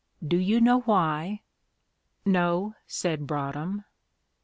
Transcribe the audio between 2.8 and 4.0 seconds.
said Broadhem.